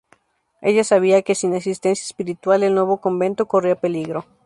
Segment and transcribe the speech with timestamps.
[0.63, 4.25] Ella sabía que sin asistencia espiritual, el nuevo convento corría peligro.